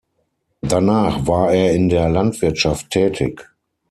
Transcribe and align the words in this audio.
Danach 0.63 1.27
war 1.27 1.53
er 1.53 1.73
in 1.75 1.87
der 1.87 2.09
Landwirtschaft 2.09 2.89
tätig. 2.89 3.47